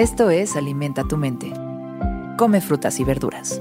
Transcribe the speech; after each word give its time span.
Esto 0.00 0.30
es 0.30 0.56
Alimenta 0.56 1.04
tu 1.04 1.18
mente. 1.18 1.52
Come 2.38 2.62
frutas 2.62 2.98
y 3.00 3.04
verduras. 3.04 3.60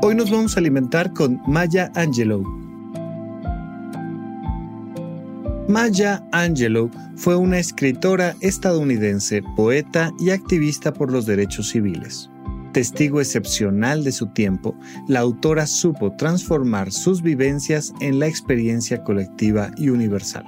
Hoy 0.00 0.14
nos 0.14 0.30
vamos 0.30 0.56
a 0.56 0.60
alimentar 0.60 1.12
con 1.12 1.42
Maya 1.46 1.92
Angelou. 1.94 2.42
Maya 5.68 6.26
Angelou 6.32 6.90
fue 7.16 7.36
una 7.36 7.58
escritora 7.58 8.34
estadounidense, 8.40 9.42
poeta 9.56 10.10
y 10.18 10.30
activista 10.30 10.94
por 10.94 11.12
los 11.12 11.26
derechos 11.26 11.68
civiles. 11.68 12.30
Testigo 12.72 13.20
excepcional 13.20 14.04
de 14.04 14.12
su 14.12 14.28
tiempo, 14.28 14.74
la 15.06 15.20
autora 15.20 15.66
supo 15.66 16.16
transformar 16.16 16.90
sus 16.90 17.20
vivencias 17.20 17.92
en 18.00 18.20
la 18.20 18.26
experiencia 18.26 19.04
colectiva 19.04 19.70
y 19.76 19.90
universal. 19.90 20.46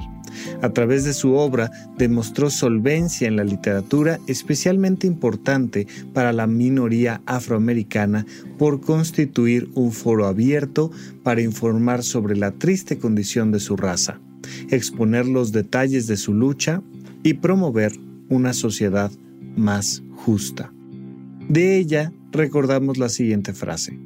A 0.62 0.70
través 0.70 1.04
de 1.04 1.14
su 1.14 1.34
obra 1.34 1.70
demostró 1.96 2.50
solvencia 2.50 3.28
en 3.28 3.36
la 3.36 3.44
literatura 3.44 4.18
especialmente 4.26 5.06
importante 5.06 5.86
para 6.12 6.32
la 6.32 6.46
minoría 6.46 7.20
afroamericana 7.26 8.26
por 8.58 8.80
constituir 8.80 9.68
un 9.74 9.92
foro 9.92 10.26
abierto 10.26 10.90
para 11.22 11.42
informar 11.42 12.02
sobre 12.02 12.36
la 12.36 12.52
triste 12.52 12.98
condición 12.98 13.52
de 13.52 13.60
su 13.60 13.76
raza, 13.76 14.20
exponer 14.70 15.26
los 15.26 15.52
detalles 15.52 16.06
de 16.06 16.16
su 16.16 16.34
lucha 16.34 16.82
y 17.22 17.34
promover 17.34 17.92
una 18.28 18.52
sociedad 18.52 19.10
más 19.56 20.02
justa. 20.14 20.72
De 21.48 21.78
ella 21.78 22.12
recordamos 22.32 22.98
la 22.98 23.08
siguiente 23.08 23.52
frase. 23.52 23.98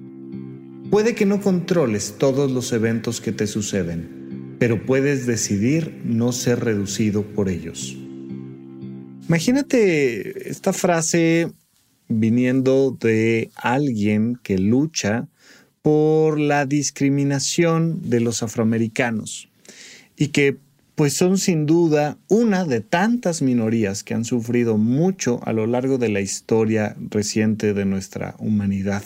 Puede 0.90 1.14
que 1.14 1.24
no 1.24 1.40
controles 1.40 2.16
todos 2.18 2.50
los 2.50 2.72
eventos 2.72 3.20
que 3.20 3.32
te 3.32 3.46
suceden, 3.46 4.19
pero 4.60 4.84
puedes 4.84 5.24
decidir 5.24 6.02
no 6.04 6.32
ser 6.32 6.60
reducido 6.60 7.22
por 7.22 7.48
ellos. 7.48 7.96
Imagínate 9.26 10.50
esta 10.50 10.74
frase 10.74 11.50
viniendo 12.08 12.94
de 13.00 13.50
alguien 13.56 14.38
que 14.42 14.58
lucha 14.58 15.28
por 15.80 16.38
la 16.38 16.66
discriminación 16.66 18.10
de 18.10 18.20
los 18.20 18.42
afroamericanos 18.42 19.48
y 20.14 20.28
que 20.28 20.58
pues 20.94 21.14
son 21.14 21.38
sin 21.38 21.64
duda 21.64 22.18
una 22.28 22.66
de 22.66 22.82
tantas 22.82 23.40
minorías 23.40 24.04
que 24.04 24.12
han 24.12 24.26
sufrido 24.26 24.76
mucho 24.76 25.40
a 25.44 25.54
lo 25.54 25.66
largo 25.66 25.96
de 25.96 26.10
la 26.10 26.20
historia 26.20 26.96
reciente 27.08 27.72
de 27.72 27.86
nuestra 27.86 28.34
humanidad. 28.38 29.04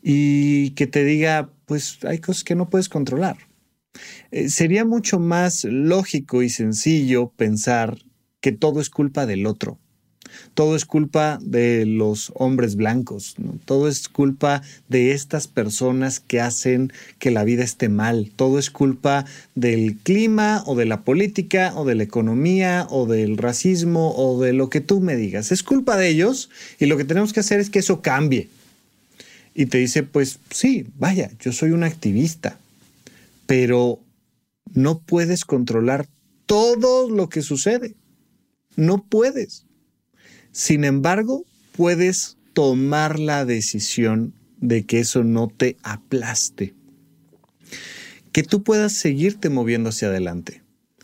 Y 0.00 0.70
que 0.70 0.86
te 0.86 1.02
diga, 1.02 1.50
pues 1.66 1.98
hay 2.04 2.20
cosas 2.20 2.44
que 2.44 2.54
no 2.54 2.70
puedes 2.70 2.88
controlar. 2.88 3.49
Eh, 4.30 4.48
sería 4.48 4.84
mucho 4.84 5.18
más 5.18 5.64
lógico 5.64 6.42
y 6.42 6.48
sencillo 6.48 7.32
pensar 7.36 7.98
que 8.40 8.52
todo 8.52 8.80
es 8.80 8.90
culpa 8.90 9.26
del 9.26 9.46
otro. 9.46 9.78
Todo 10.54 10.76
es 10.76 10.84
culpa 10.84 11.38
de 11.42 11.86
los 11.86 12.32
hombres 12.34 12.76
blancos, 12.76 13.34
todo 13.64 13.88
es 13.88 14.08
culpa 14.08 14.62
de 14.88 15.12
estas 15.12 15.48
personas 15.48 16.20
que 16.20 16.40
hacen 16.40 16.92
que 17.18 17.30
la 17.30 17.44
vida 17.44 17.64
esté 17.64 17.88
mal, 17.88 18.30
todo 18.36 18.58
es 18.58 18.70
culpa 18.70 19.24
del 19.54 19.96
clima 19.96 20.62
o 20.66 20.76
de 20.76 20.86
la 20.86 21.02
política 21.02 21.72
o 21.76 21.84
de 21.84 21.94
la 21.94 22.04
economía 22.04 22.86
o 22.90 23.06
del 23.06 23.36
racismo 23.36 24.14
o 24.16 24.40
de 24.40 24.52
lo 24.52 24.70
que 24.70 24.80
tú 24.80 25.00
me 25.00 25.16
digas. 25.16 25.52
Es 25.52 25.62
culpa 25.62 25.96
de 25.96 26.08
ellos 26.08 26.50
y 26.78 26.86
lo 26.86 26.96
que 26.96 27.04
tenemos 27.04 27.32
que 27.32 27.40
hacer 27.40 27.60
es 27.60 27.70
que 27.70 27.80
eso 27.80 28.02
cambie. 28.02 28.48
Y 29.54 29.66
te 29.66 29.78
dice, 29.78 30.04
pues 30.04 30.38
sí, 30.50 30.86
vaya, 30.96 31.30
yo 31.40 31.52
soy 31.52 31.72
un 31.72 31.82
activista, 31.82 32.58
pero 33.50 33.98
no 34.74 35.00
puedes 35.00 35.44
controlar 35.44 36.06
todo 36.46 37.10
lo 37.10 37.28
que 37.28 37.42
sucede. 37.42 37.96
No 38.76 39.04
puedes. 39.08 39.66
Sin 40.52 40.84
embargo, 40.84 41.44
puedes 41.72 42.36
tomar 42.52 43.18
la 43.18 43.44
decisión 43.44 44.34
de 44.60 44.86
que 44.86 45.00
eso 45.00 45.24
no 45.24 45.48
te 45.48 45.76
aplaste. 45.82 46.74
Que 48.30 48.44
tú 48.44 48.62
puedas 48.62 48.92
seguirte 48.92 49.50
moviendo 49.50 49.88
hacia 49.88 50.06
adelante. 50.06 50.62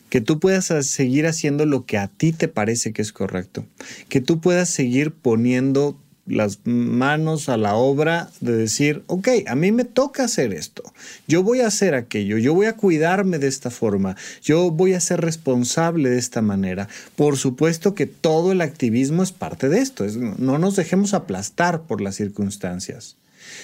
Que 0.08 0.20
tú 0.20 0.38
puedas 0.38 0.66
seguir 0.66 1.26
haciendo 1.26 1.66
lo 1.66 1.84
que 1.84 1.98
a 1.98 2.06
ti 2.06 2.30
te 2.30 2.46
parece 2.46 2.92
que 2.92 3.02
es 3.02 3.12
correcto. 3.12 3.66
Que 4.08 4.20
tú 4.20 4.40
puedas 4.40 4.70
seguir 4.70 5.10
poniendo 5.10 6.00
las 6.26 6.58
manos 6.64 7.48
a 7.48 7.56
la 7.56 7.76
obra 7.76 8.30
de 8.40 8.56
decir, 8.56 9.02
ok, 9.06 9.28
a 9.46 9.54
mí 9.54 9.72
me 9.72 9.84
toca 9.84 10.24
hacer 10.24 10.52
esto, 10.52 10.82
yo 11.28 11.42
voy 11.42 11.60
a 11.60 11.68
hacer 11.68 11.94
aquello, 11.94 12.38
yo 12.38 12.54
voy 12.54 12.66
a 12.66 12.76
cuidarme 12.76 13.38
de 13.38 13.48
esta 13.48 13.70
forma, 13.70 14.16
yo 14.42 14.70
voy 14.70 14.94
a 14.94 15.00
ser 15.00 15.20
responsable 15.20 16.10
de 16.10 16.18
esta 16.18 16.42
manera. 16.42 16.88
Por 17.14 17.36
supuesto 17.36 17.94
que 17.94 18.06
todo 18.06 18.52
el 18.52 18.60
activismo 18.60 19.22
es 19.22 19.32
parte 19.32 19.68
de 19.68 19.78
esto, 19.78 20.04
no 20.38 20.58
nos 20.58 20.76
dejemos 20.76 21.14
aplastar 21.14 21.82
por 21.82 22.00
las 22.00 22.16
circunstancias. 22.16 23.16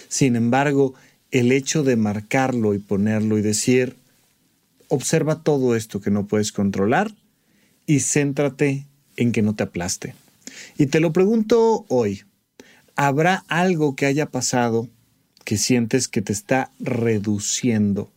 Sin 0.08 0.36
embargo, 0.36 0.94
el 1.32 1.50
hecho 1.50 1.82
de 1.82 1.96
marcarlo 1.96 2.74
y 2.74 2.78
ponerlo 2.78 3.38
y 3.38 3.42
decir, 3.42 3.96
observa 4.88 5.42
todo 5.42 5.74
esto 5.74 6.00
que 6.00 6.10
no 6.10 6.26
puedes 6.26 6.52
controlar 6.52 7.12
y 7.86 8.00
céntrate 8.00 8.86
en 9.16 9.32
que 9.32 9.42
no 9.42 9.54
te 9.54 9.64
aplaste. 9.64 10.14
Y 10.78 10.86
te 10.86 11.00
lo 11.00 11.12
pregunto 11.12 11.86
hoy, 11.88 12.22
habrá 12.97 13.44
algo 13.48 13.97
que 13.97 14.06
haya 14.06 14.26
pasado 14.26 14.88
que 15.44 15.58
sientes 15.58 16.08
que 16.08 16.22
te 16.22 16.32
está 16.32 16.70
reduciendo, 16.78 18.10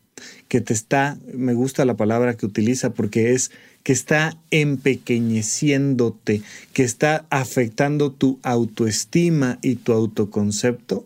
que 0.47 0.61
te 0.61 0.73
está, 0.73 1.17
me 1.33 1.53
gusta 1.53 1.85
la 1.85 1.95
palabra 1.95 2.35
que 2.35 2.45
utiliza 2.45 2.91
porque 2.91 3.33
es 3.33 3.51
que 3.83 3.93
está 3.93 4.37
empequeñeciéndote, 4.51 6.41
que 6.73 6.83
está 6.83 7.25
afectando 7.29 8.11
tu 8.11 8.39
autoestima 8.41 9.59
y 9.61 9.75
tu 9.75 9.93
autoconcepto, 9.93 11.05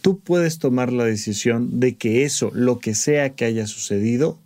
tú 0.00 0.18
puedes 0.18 0.58
tomar 0.58 0.92
la 0.92 1.04
decisión 1.04 1.78
de 1.80 1.96
que 1.96 2.24
eso, 2.24 2.50
lo 2.54 2.78
que 2.78 2.94
sea 2.94 3.30
que 3.30 3.44
haya 3.44 3.66
sucedido, 3.66 4.38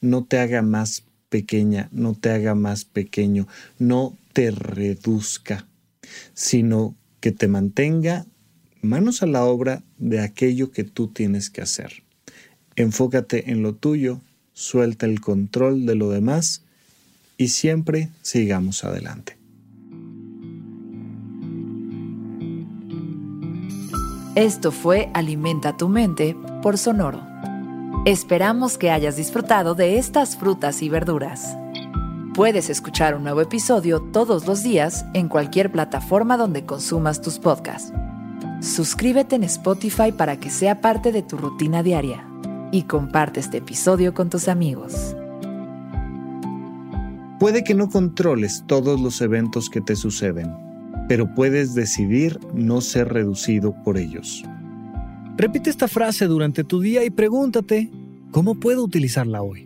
no 0.00 0.24
te 0.24 0.38
haga 0.38 0.62
más 0.62 1.02
pequeña, 1.28 1.88
no 1.90 2.14
te 2.14 2.30
haga 2.30 2.54
más 2.54 2.84
pequeño, 2.84 3.48
no 3.78 4.16
te 4.32 4.50
reduzca, 4.52 5.66
sino 6.34 6.94
que 7.26 7.32
te 7.32 7.48
mantenga 7.48 8.24
manos 8.82 9.20
a 9.20 9.26
la 9.26 9.44
obra 9.44 9.82
de 9.98 10.20
aquello 10.20 10.70
que 10.70 10.84
tú 10.84 11.08
tienes 11.08 11.50
que 11.50 11.60
hacer. 11.60 12.04
Enfócate 12.76 13.50
en 13.50 13.64
lo 13.64 13.74
tuyo, 13.74 14.20
suelta 14.52 15.06
el 15.06 15.20
control 15.20 15.86
de 15.86 15.96
lo 15.96 16.08
demás 16.08 16.62
y 17.36 17.48
siempre 17.48 18.10
sigamos 18.22 18.84
adelante. 18.84 19.36
Esto 24.36 24.70
fue 24.70 25.10
Alimenta 25.12 25.76
tu 25.76 25.88
mente 25.88 26.36
por 26.62 26.78
Sonoro. 26.78 27.26
Esperamos 28.04 28.78
que 28.78 28.92
hayas 28.92 29.16
disfrutado 29.16 29.74
de 29.74 29.98
estas 29.98 30.36
frutas 30.36 30.80
y 30.80 30.88
verduras. 30.88 31.56
Puedes 32.36 32.68
escuchar 32.68 33.16
un 33.16 33.22
nuevo 33.22 33.40
episodio 33.40 33.98
todos 33.98 34.46
los 34.46 34.62
días 34.62 35.06
en 35.14 35.26
cualquier 35.26 35.72
plataforma 35.72 36.36
donde 36.36 36.66
consumas 36.66 37.22
tus 37.22 37.38
podcasts. 37.38 37.94
Suscríbete 38.60 39.36
en 39.36 39.44
Spotify 39.44 40.12
para 40.12 40.38
que 40.38 40.50
sea 40.50 40.82
parte 40.82 41.12
de 41.12 41.22
tu 41.22 41.38
rutina 41.38 41.82
diaria 41.82 42.28
y 42.72 42.82
comparte 42.82 43.40
este 43.40 43.56
episodio 43.56 44.12
con 44.12 44.28
tus 44.28 44.48
amigos. 44.48 45.16
Puede 47.40 47.64
que 47.64 47.74
no 47.74 47.88
controles 47.88 48.64
todos 48.66 49.00
los 49.00 49.22
eventos 49.22 49.70
que 49.70 49.80
te 49.80 49.96
suceden, 49.96 50.54
pero 51.08 51.34
puedes 51.34 51.74
decidir 51.74 52.38
no 52.52 52.82
ser 52.82 53.14
reducido 53.14 53.74
por 53.82 53.96
ellos. 53.96 54.44
Repite 55.38 55.70
esta 55.70 55.88
frase 55.88 56.26
durante 56.26 56.64
tu 56.64 56.80
día 56.80 57.02
y 57.02 57.08
pregúntate, 57.08 57.90
¿cómo 58.30 58.56
puedo 58.56 58.84
utilizarla 58.84 59.40
hoy? 59.40 59.65